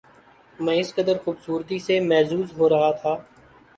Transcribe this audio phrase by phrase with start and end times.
[0.59, 3.15] میں اس قدر خوبصورتی سے محظوظ ہو رہا تھا